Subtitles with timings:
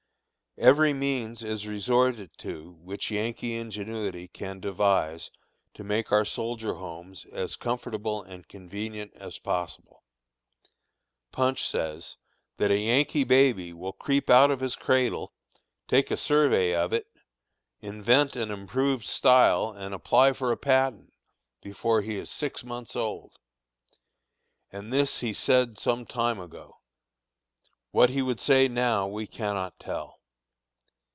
[0.57, 5.31] Every means is resorted to which Yankee ingenuity can devise
[5.75, 10.03] to make our soldier homes as comfortable and convenient as possible.
[11.31, 12.17] Punch says,
[12.57, 15.31] "that a Yankee baby will creep out of his cradle,
[15.87, 17.07] take a survey of it,
[17.79, 21.13] invent an improved style and apply for a patent,
[21.61, 23.39] before he is six months old,"
[24.69, 26.75] and this he said some time ago;
[27.91, 30.17] what he would say now, we cannot tell.